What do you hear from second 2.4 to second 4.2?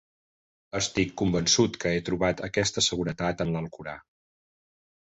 aquesta seguretat en l'Alcorà.